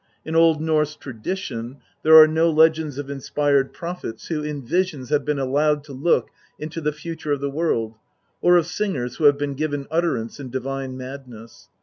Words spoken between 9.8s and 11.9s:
utterance in divine madness.